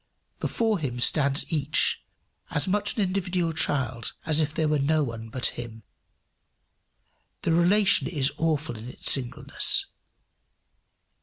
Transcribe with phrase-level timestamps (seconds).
[0.39, 2.03] Before him stands each,
[2.49, 5.83] as much an individual child as if there were no one but him.
[7.43, 9.85] The relation is awful in its singleness.